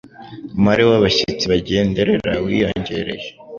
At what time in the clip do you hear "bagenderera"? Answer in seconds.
1.51-2.31